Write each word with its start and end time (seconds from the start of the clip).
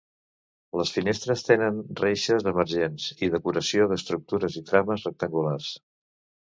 Les 0.79 0.93
finestres 0.95 1.43
tenen 1.49 1.77
reixes 2.01 2.47
emergents 2.53 3.07
i 3.29 3.33
decoració 3.37 3.89
d'estructures 3.93 4.61
i 4.63 4.67
trames 4.73 5.11
rectangulars. 5.11 5.75